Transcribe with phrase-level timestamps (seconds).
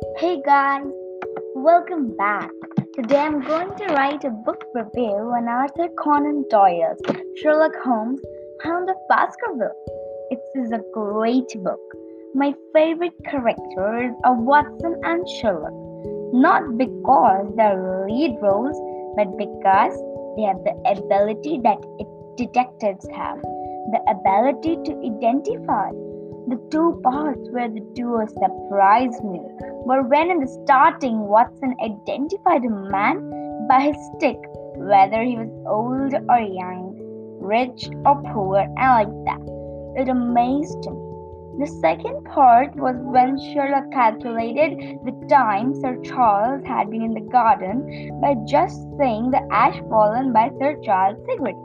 [0.00, 0.84] Hey guys,
[1.54, 2.50] welcome back.
[2.94, 7.00] Today I'm going to write a book review on Arthur Conan Doyle's
[7.42, 8.20] Sherlock Holmes
[8.62, 9.74] Hound of Baskerville.
[10.30, 11.80] It is a great book.
[12.34, 15.72] My favorite characters are Watson and Sherlock,
[16.32, 18.78] not because they're lead roles,
[19.16, 19.94] but because
[20.36, 21.78] they have the ability that
[22.36, 23.40] detectives have
[23.90, 25.90] the ability to identify
[26.48, 29.40] the two parts where the duo surprised me
[29.86, 34.38] were when in the starting Watson identified a man by his stick,
[34.76, 36.96] whether he was old or young,
[37.40, 40.02] rich or poor, and like that.
[40.02, 40.96] It amazed him.
[41.58, 47.28] The second part was when Sherlock calculated the time Sir Charles had been in the
[47.32, 51.56] garden by just seeing the ash fallen by Sir Charles' cigarette.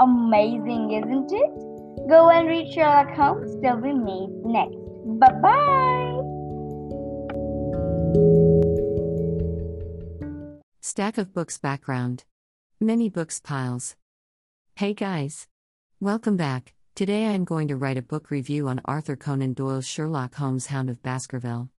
[0.00, 2.08] Amazing, isn't it?
[2.08, 4.78] Go and read Sherlock Holmes till we meet next.
[5.20, 6.29] Bye bye.
[10.82, 12.24] Stack of books background.
[12.80, 13.96] Many books piles.
[14.74, 15.46] Hey guys.
[16.00, 16.74] Welcome back.
[16.94, 20.66] Today I am going to write a book review on Arthur Conan Doyle's Sherlock Holmes
[20.66, 21.70] Hound of Baskerville.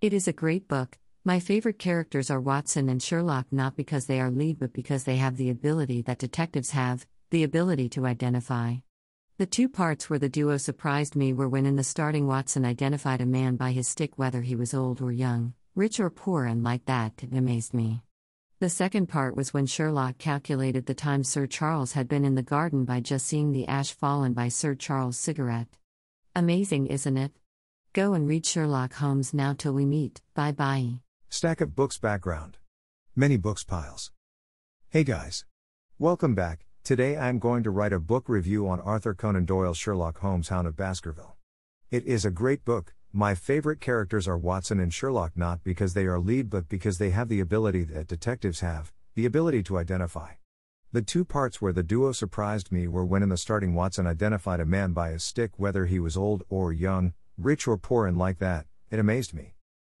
[0.00, 0.98] It is a great book.
[1.24, 5.16] My favorite characters are Watson and Sherlock not because they are lead but because they
[5.16, 8.74] have the ability that detectives have the ability to identify.
[9.38, 13.20] The two parts where the duo surprised me were when in the starting Watson identified
[13.20, 16.64] a man by his stick whether he was old or young, rich or poor, and
[16.64, 18.02] like that, it amazed me.
[18.60, 22.42] The second part was when Sherlock calculated the time Sir Charles had been in the
[22.42, 25.76] garden by just seeing the ash fallen by Sir Charles' cigarette.
[26.34, 27.32] Amazing, isn't it?
[27.92, 30.22] Go and read Sherlock Holmes now till we meet.
[30.34, 30.94] Bye bye.
[31.28, 32.56] Stack of books background.
[33.14, 34.10] Many books piles.
[34.88, 35.44] Hey guys.
[35.98, 36.64] Welcome back.
[36.84, 40.48] Today I am going to write a book review on Arthur Conan Doyle's Sherlock Holmes
[40.48, 41.36] Hound of Baskerville.
[41.90, 42.94] It is a great book.
[43.18, 47.12] My favorite characters are Watson and Sherlock not because they are lead but because they
[47.12, 50.32] have the ability that detectives have, the ability to identify.
[50.92, 54.60] The two parts where the duo surprised me were when in the starting Watson identified
[54.60, 58.18] a man by his stick whether he was old or young, rich or poor and
[58.18, 59.54] like that, it amazed me.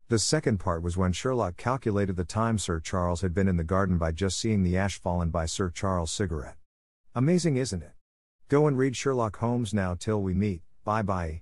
[0.08, 3.64] The second part was when Sherlock calculated the time Sir Charles had been in the
[3.64, 6.56] garden by just seeing the ash fallen by Sir Charles' cigarette.
[7.14, 7.92] Amazing, isn't it?
[8.50, 10.60] Go and read Sherlock Holmes now till we meet.
[10.84, 11.40] Bye bye.